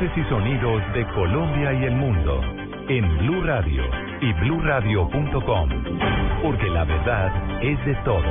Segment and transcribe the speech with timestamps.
[0.00, 2.40] Y sonidos de Colombia y el mundo
[2.88, 3.82] en Blue Radio
[4.20, 5.68] y BlueRadio.com,
[6.40, 8.24] porque la verdad es de todos.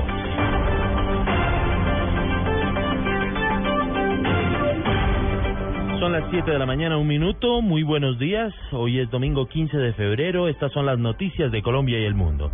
[6.00, 7.62] Son las 7 de la mañana, un minuto.
[7.62, 8.54] Muy buenos días.
[8.72, 10.48] Hoy es domingo 15 de febrero.
[10.48, 12.50] Estas son las noticias de Colombia y el mundo.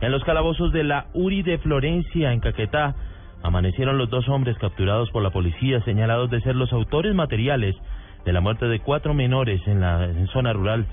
[0.00, 2.94] En los calabozos de la URI de Florencia, en Caquetá,
[3.42, 7.76] amanecieron los dos hombres capturados por la policía, señalados de ser los autores materiales
[8.24, 10.86] de la muerte de cuatro menores en la zona rural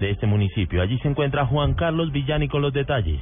[0.00, 0.82] de este municipio.
[0.82, 3.20] Allí se encuentra Juan Carlos Villani con los detalles.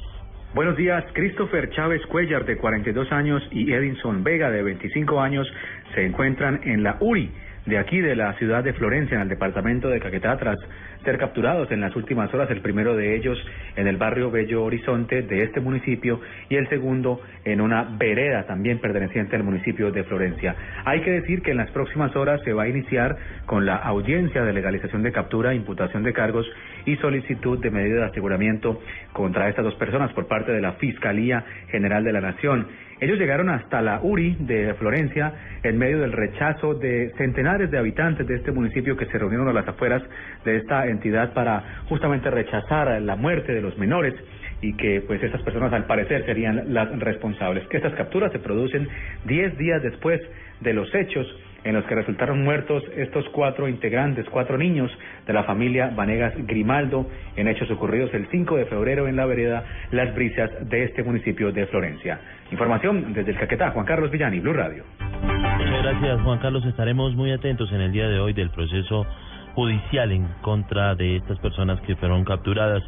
[0.53, 5.47] Buenos días, Christopher Chávez Cuellar de 42 años y Edinson Vega de 25 años
[5.93, 7.29] se encuentran en la URI
[7.67, 10.57] de aquí de la ciudad de Florencia, en el departamento de Caquetá, tras
[11.03, 13.37] ser capturados en las últimas horas, el primero de ellos
[13.75, 18.79] en el barrio Bello Horizonte de este municipio y el segundo en una vereda también
[18.79, 20.55] perteneciente al municipio de Florencia.
[20.85, 24.43] Hay que decir que en las próximas horas se va a iniciar con la audiencia
[24.43, 26.49] de legalización de captura, imputación de cargos
[26.85, 28.81] y solicitud de medida de aseguramiento
[29.11, 32.67] contra estas dos personas por parte de la Fiscalía General de la Nación.
[32.99, 38.25] Ellos llegaron hasta la URI de Florencia en medio del rechazo de centenares de habitantes
[38.25, 40.01] de este municipio que se reunieron a las afueras
[40.43, 44.15] de esta entidad para justamente rechazar la muerte de los menores
[44.61, 47.63] y que pues estas personas al parecer serían las responsables.
[47.69, 48.87] Estas capturas se producen
[49.25, 50.19] 10 días después
[50.61, 51.27] de los hechos
[51.67, 54.89] en los que resultaron muertos estos cuatro integrantes, cuatro niños
[55.25, 59.65] de la familia Vanegas Grimaldo, en hechos ocurridos el 5 de febrero en la vereda
[59.91, 62.21] Las Brisas de este municipio de Florencia.
[62.51, 64.85] Información desde el Caquetá, Juan Carlos Villani, Blue Radio.
[65.21, 66.65] Muchas gracias, Juan Carlos.
[66.65, 69.05] Estaremos muy atentos en el día de hoy del proceso
[69.53, 72.81] judicial en contra de estas personas que fueron capturadas.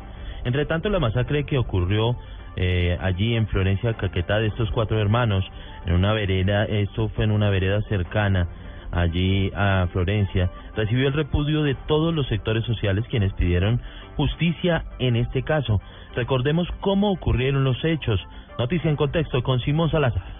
[0.45, 2.15] Entre tanto, la masacre que ocurrió
[2.55, 5.43] eh, allí en Florencia, Caquetá, de estos cuatro hermanos,
[5.85, 8.47] en una vereda, esto fue en una vereda cercana
[8.91, 13.81] allí a Florencia, recibió el repudio de todos los sectores sociales quienes pidieron
[14.15, 15.81] justicia en este caso.
[16.15, 18.19] Recordemos cómo ocurrieron los hechos.
[18.57, 20.39] Noticia en contexto con Simón Salazar.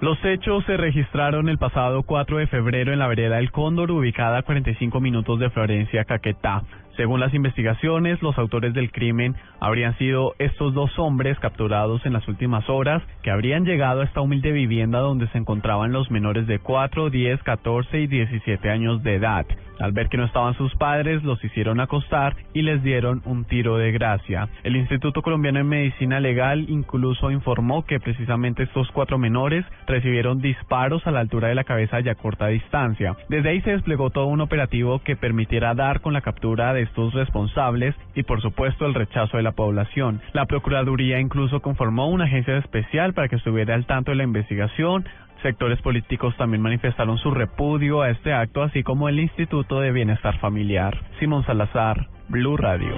[0.00, 4.38] Los hechos se registraron el pasado 4 de febrero en la vereda El Cóndor, ubicada
[4.38, 6.64] a 45 minutos de Florencia, Caquetá.
[6.96, 12.26] Según las investigaciones, los autores del crimen habrían sido estos dos hombres capturados en las
[12.28, 16.58] últimas horas, que habrían llegado a esta humilde vivienda donde se encontraban los menores de
[16.58, 19.46] 4, 10, 14 y 17 años de edad.
[19.80, 23.78] Al ver que no estaban sus padres, los hicieron acostar y les dieron un tiro
[23.78, 24.48] de gracia.
[24.62, 31.04] El Instituto Colombiano de Medicina Legal incluso informó que precisamente estos cuatro menores recibieron disparos
[31.06, 33.16] a la altura de la cabeza y a corta distancia.
[33.28, 37.14] Desde ahí se desplegó todo un operativo que permitiera dar con la captura de estos
[37.14, 40.20] responsables y por supuesto el rechazo de la población.
[40.32, 45.06] La Procuraduría incluso conformó una agencia especial para que estuviera al tanto de la investigación,
[45.42, 50.38] Sectores políticos también manifestaron su repudio a este acto, así como el Instituto de Bienestar
[50.38, 50.96] Familiar.
[51.18, 52.94] Simón Salazar, Blue Radio.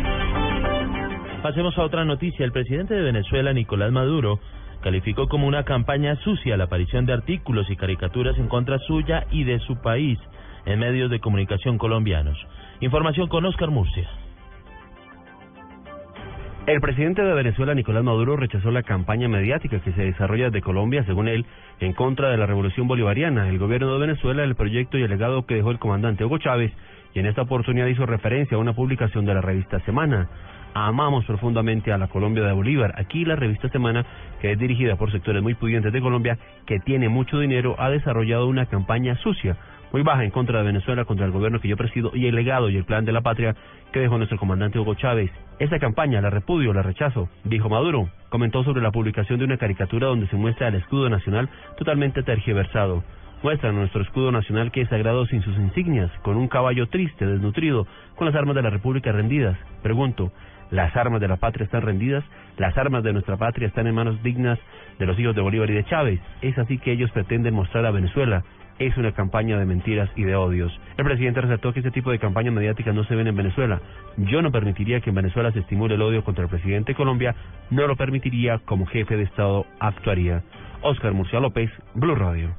[1.43, 2.45] Pasemos a otra noticia.
[2.45, 4.41] El presidente de Venezuela, Nicolás Maduro,
[4.83, 9.45] calificó como una campaña sucia la aparición de artículos y caricaturas en contra suya y
[9.45, 10.19] de su país
[10.67, 12.37] en medios de comunicación colombianos.
[12.81, 14.09] Información con Oscar Murcia.
[16.67, 21.05] El presidente de Venezuela, Nicolás Maduro, rechazó la campaña mediática que se desarrolla de Colombia,
[21.05, 21.45] según él,
[21.79, 25.45] en contra de la revolución bolivariana, el gobierno de Venezuela, el proyecto y el legado
[25.45, 26.73] que dejó el comandante Hugo Chávez,
[27.13, 30.29] y en esta oportunidad hizo referencia a una publicación de la revista Semana.
[30.73, 32.95] Amamos profundamente a la Colombia de Bolívar.
[32.97, 34.05] Aquí la revista Semana,
[34.41, 38.49] que es dirigida por sectores muy pudientes de Colombia, que tiene mucho dinero, ha desarrollado
[38.49, 39.57] una campaña sucia
[39.95, 42.69] muy baja en contra de Venezuela, contra el gobierno que yo presido y el legado
[42.69, 43.55] y el plan de la patria
[43.93, 45.31] que dejó nuestro comandante Hugo Chávez.
[45.61, 48.09] Esa campaña la repudio, la rechazo, dijo Maduro.
[48.29, 51.49] Comentó sobre la publicación de una caricatura donde se muestra el escudo nacional
[51.79, 53.05] totalmente tergiversado.
[53.45, 57.87] Muestra nuestro escudo nacional que es sagrado sin sus insignias, con un caballo triste, desnutrido,
[58.17, 59.57] con las armas de la República rendidas.
[59.85, 60.33] Pregunto,
[60.73, 62.25] ¿las armas de la patria están rendidas?
[62.59, 64.59] ¿Las armas de nuestra patria están en manos dignas
[64.99, 66.21] de los hijos de Bolívar y de Chávez?
[66.43, 68.43] Es así que ellos pretenden mostrar a Venezuela
[68.79, 70.73] es una campaña de mentiras y de odios.
[70.97, 73.81] El presidente resaltó que este tipo de campañas mediáticas no se ven en Venezuela.
[74.17, 77.35] Yo no permitiría que en Venezuela se estimule el odio contra el presidente de Colombia,
[77.71, 80.43] no lo permitiría como jefe de Estado actuaría.
[80.83, 82.55] Oscar Murcia López, Blue Radio.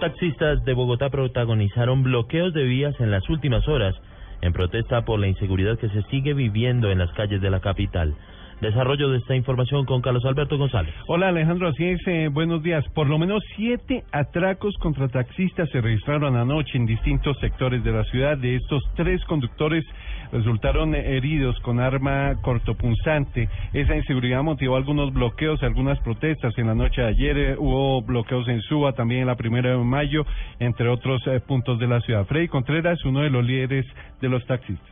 [0.00, 3.96] Taxistas de Bogotá protagonizaron bloqueos de vías en las últimas horas
[4.40, 8.14] en protesta por la inseguridad que se sigue viviendo en las calles de la capital.
[8.60, 10.92] Desarrollo de esta información con Carlos Alberto González.
[11.06, 12.84] Hola Alejandro, así es, eh, buenos días.
[12.92, 18.02] Por lo menos siete atracos contra taxistas se registraron anoche en distintos sectores de la
[18.04, 18.36] ciudad.
[18.36, 19.84] De estos tres conductores
[20.32, 23.48] resultaron heridos con arma cortopunzante.
[23.72, 26.52] Esa inseguridad motivó algunos bloqueos, algunas protestas.
[26.58, 29.76] En la noche de ayer eh, hubo bloqueos en Suba, también en la primera de
[29.76, 30.26] mayo,
[30.58, 32.26] entre otros eh, puntos de la ciudad.
[32.26, 33.86] Freddy Contreras, uno de los líderes
[34.20, 34.90] de los taxistas.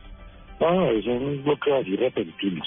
[0.61, 2.65] Ah, son bloqueos así repentinos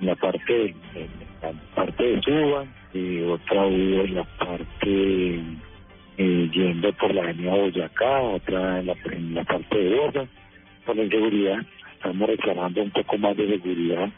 [0.00, 1.08] la parte en
[1.42, 5.40] la parte de Suba, y otra hubo en la parte
[6.16, 10.26] eh, yendo por la avenida Boyacá, otra en la, en la parte de Borda,
[10.86, 11.58] por la inseguridad.
[11.94, 14.10] Estamos reclamando un poco más de seguridad.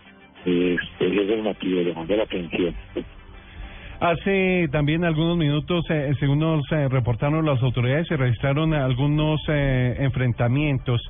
[0.45, 2.75] Este es el llamando la atención.
[4.01, 9.97] Hace también algunos minutos, eh, según nos eh, reportaron las autoridades, se registraron algunos eh,
[10.01, 11.01] enfrentamientos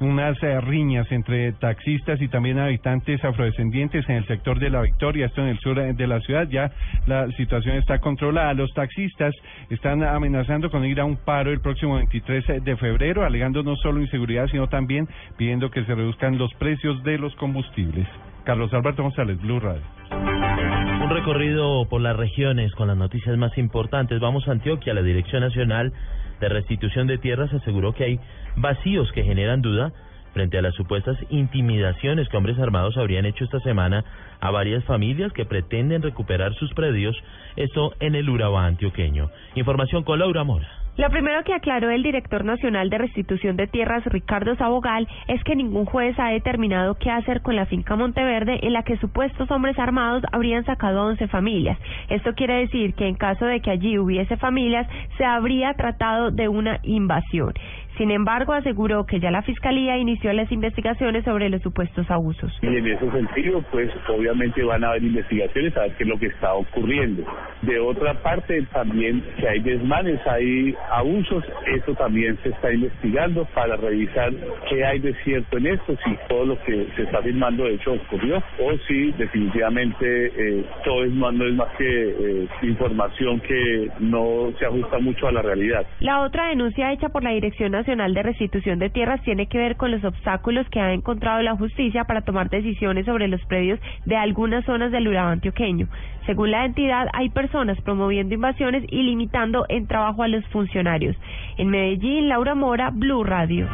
[0.00, 5.26] unas eh, riñas entre taxistas y también habitantes afrodescendientes en el sector de la Victoria,
[5.26, 6.48] esto en el sur eh, de la ciudad.
[6.48, 6.70] Ya
[7.06, 8.54] la situación está controlada.
[8.54, 9.34] Los taxistas
[9.70, 14.00] están amenazando con ir a un paro el próximo 23 de febrero, alegando no solo
[14.00, 18.06] inseguridad, sino también pidiendo que se reduzcan los precios de los combustibles.
[18.44, 19.82] Carlos Alberto González, Blue Radio.
[20.10, 24.20] Un recorrido por las regiones con las noticias más importantes.
[24.20, 24.94] Vamos a Antioquia.
[24.94, 25.92] La Dirección Nacional
[26.40, 28.20] de Restitución de Tierras aseguró que hay
[28.56, 29.92] vacíos que generan duda
[30.32, 34.04] frente a las supuestas intimidaciones que hombres armados habrían hecho esta semana
[34.40, 37.16] a varias familias que pretenden recuperar sus predios,
[37.56, 39.30] esto en el Urabá antioqueño.
[39.54, 40.83] Información con Laura Mora.
[40.96, 45.56] Lo primero que aclaró el director nacional de restitución de tierras, Ricardo Sabogal, es que
[45.56, 49.76] ningún juez ha determinado qué hacer con la finca Monteverde en la que supuestos hombres
[49.76, 51.78] armados habrían sacado a 11 familias.
[52.10, 54.86] Esto quiere decir que en caso de que allí hubiese familias,
[55.18, 57.54] se habría tratado de una invasión.
[57.96, 62.52] Sin embargo, aseguró que ya la Fiscalía inició las investigaciones sobre los supuestos abusos.
[62.60, 66.18] Y en ese sentido, pues obviamente van a haber investigaciones a ver qué es lo
[66.18, 67.24] que está ocurriendo.
[67.62, 73.76] De otra parte, también que hay desmanes, hay abusos, eso también se está investigando para
[73.76, 74.32] revisar
[74.68, 77.92] qué hay de cierto en esto, si todo lo que se está firmando de hecho
[77.92, 83.88] ocurrió o si definitivamente eh, todo es más, no es más que eh, información que
[84.00, 85.86] no se ajusta mucho a la realidad.
[86.00, 89.76] La otra denuncia hecha por la Dirección Nacional de Restitución de Tierras tiene que ver
[89.76, 94.16] con los obstáculos que ha encontrado la justicia para tomar decisiones sobre los predios de
[94.16, 95.86] algunas zonas del Urabá antioqueño.
[96.24, 101.14] Según la entidad, hay personas promoviendo invasiones y limitando en trabajo a los funcionarios.
[101.58, 103.68] En Medellín, Laura Mora, Blue Radio.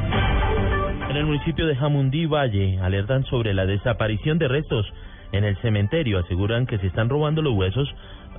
[1.09, 4.93] En el municipio de Jamundí Valle alertan sobre la desaparición de restos
[5.33, 6.19] en el cementerio.
[6.19, 7.89] Aseguran que se están robando los huesos,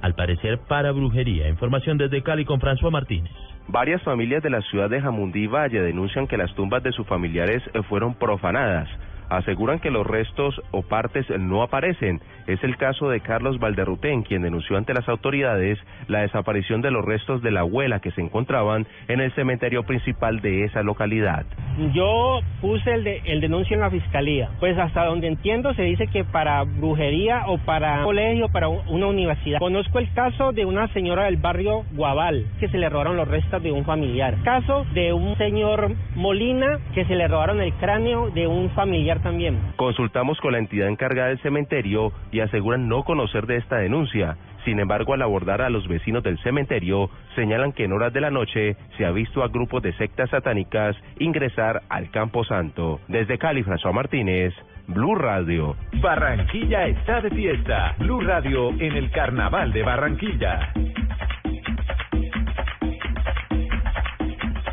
[0.01, 1.47] al parecer para brujería.
[1.47, 3.31] Información desde Cali con François Martínez.
[3.67, 7.63] Varias familias de la ciudad de Jamundí Valle denuncian que las tumbas de sus familiares
[7.87, 8.89] fueron profanadas.
[9.31, 12.19] Aseguran que los restos o partes no aparecen.
[12.47, 15.79] Es el caso de Carlos Valderrutén, quien denunció ante las autoridades
[16.09, 20.41] la desaparición de los restos de la abuela que se encontraban en el cementerio principal
[20.41, 21.45] de esa localidad.
[21.93, 24.49] Yo puse el, de, el denuncio en la fiscalía.
[24.59, 29.59] Pues hasta donde entiendo se dice que para brujería o para colegio, para una universidad.
[29.59, 33.63] Conozco el caso de una señora del barrio Guabal que se le robaron los restos
[33.63, 34.35] de un familiar.
[34.43, 39.59] Caso de un señor Molina que se le robaron el cráneo de un familiar también.
[39.75, 44.37] Consultamos con la entidad encargada del cementerio y aseguran no conocer de esta denuncia.
[44.65, 48.29] Sin embargo, al abordar a los vecinos del cementerio, señalan que en horas de la
[48.29, 52.99] noche se ha visto a grupos de sectas satánicas ingresar al Campo Santo.
[53.07, 54.53] Desde Cali, François Martínez,
[54.87, 55.75] Blue Radio.
[56.01, 57.95] Barranquilla está de fiesta.
[57.97, 60.73] Blue Radio en el Carnaval de Barranquilla.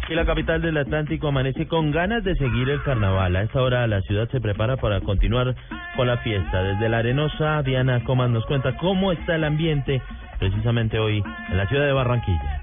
[0.08, 3.36] Y la capital del Atlántico amanece con ganas de seguir el carnaval.
[3.36, 5.54] A esta hora la ciudad se prepara para continuar
[5.96, 6.62] con la fiesta.
[6.62, 10.00] Desde la Arenosa, Diana Comas nos cuenta cómo está el ambiente
[10.38, 12.62] precisamente hoy en la ciudad de Barranquilla.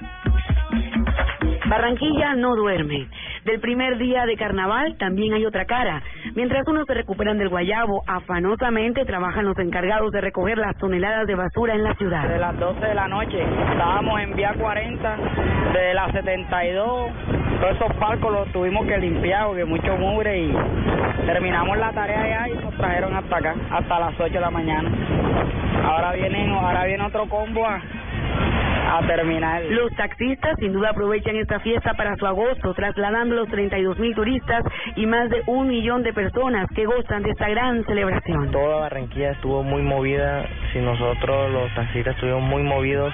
[1.68, 3.08] Barranquilla no duerme.
[3.44, 6.02] Del primer día de carnaval también hay otra cara.
[6.36, 11.36] Mientras unos se recuperan del guayabo, afanosamente trabajan los encargados de recoger las toneladas de
[11.36, 12.28] basura en la ciudad.
[12.28, 15.18] De las 12 de la noche estábamos en vía 40,
[15.80, 17.12] de las 72,
[17.60, 20.56] todos esos palcos los tuvimos que limpiar porque mucho mugre y
[21.26, 24.90] terminamos la tarea allá y nos trajeron hasta acá, hasta las 8 de la mañana.
[25.84, 27.82] Ahora vienen, ahora viene otro combo a
[28.88, 29.64] a terminar.
[29.70, 34.64] Los taxistas sin duda aprovechan esta fiesta para su agosto, trasladando los 32 mil turistas
[34.96, 38.52] y más de un millón de personas que gozan de esta gran celebración.
[38.52, 43.14] Toda Barranquilla estuvo muy movida, si nosotros los taxistas estuvimos muy movidos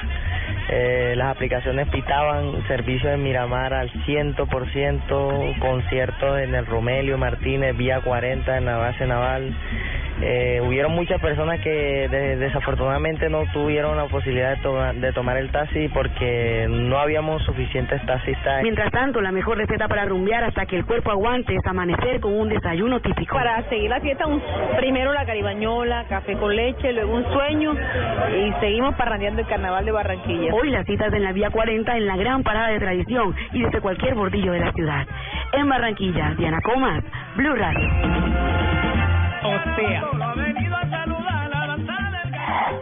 [0.74, 8.00] Eh, las aplicaciones pitaban servicio en Miramar al 100%, conciertos en el Romelio Martínez, Vía
[8.00, 9.54] 40 en la base naval.
[10.24, 15.38] Eh, hubieron muchas personas que de- desafortunadamente no tuvieron la posibilidad de, toma- de tomar
[15.38, 18.62] el taxi porque no habíamos suficientes taxistas.
[18.64, 22.34] Mientras tanto, la mejor receta para rumbear hasta que el cuerpo aguante es amanecer con
[22.34, 23.36] un desayuno típico.
[23.36, 24.42] Para seguir la fiesta, un-
[24.78, 29.92] primero la caribañola, café con leche, luego un sueño y seguimos parrandeando el carnaval de
[29.92, 30.54] Barranquilla.
[30.54, 33.82] Hoy las citas en la Vía 40 en la gran parada de tradición y desde
[33.82, 35.06] cualquier bordillo de la ciudad.
[35.54, 37.04] En Barranquilla, Diana Comas,
[37.36, 38.61] Blue Radio.
[39.44, 40.04] O sea.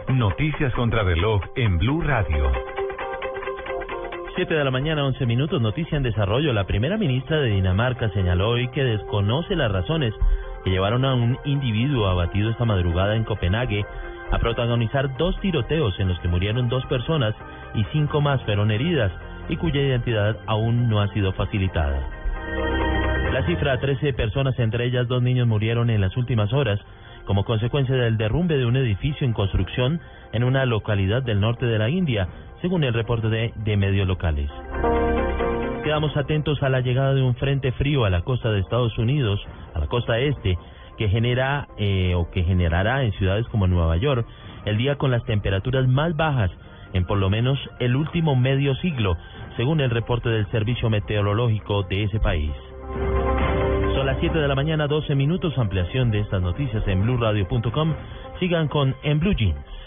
[0.08, 2.52] Noticias contra reloj en Blue Radio.
[4.36, 6.52] 7 de la mañana, 11 minutos, noticia en desarrollo.
[6.52, 10.12] La primera ministra de Dinamarca señaló hoy que desconoce las razones
[10.62, 13.86] que llevaron a un individuo abatido esta madrugada en Copenhague
[14.30, 17.34] a protagonizar dos tiroteos en los que murieron dos personas
[17.74, 19.12] y cinco más fueron heridas
[19.48, 22.19] y cuya identidad aún no ha sido facilitada.
[23.32, 26.80] La cifra, 13 personas, entre ellas dos niños, murieron en las últimas horas
[27.26, 30.00] como consecuencia del derrumbe de un edificio en construcción
[30.32, 32.26] en una localidad del norte de la India,
[32.60, 34.50] según el reporte de, medios locales.
[35.84, 39.40] Quedamos atentos a la llegada de un frente frío a la costa de Estados Unidos,
[39.74, 40.58] a la costa este,
[40.98, 44.26] que genera eh, o que generará en ciudades como Nueva York
[44.64, 46.50] el día con las temperaturas más bajas
[46.92, 49.16] en por lo menos el último medio siglo,
[49.56, 52.50] según el reporte del Servicio Meteorológico de ese país.
[54.20, 55.56] Son las 7 de la mañana, 12 minutos.
[55.56, 57.94] Ampliación de estas noticias en blurradio.com.
[58.38, 59.79] Sigan con En Blue Jeans.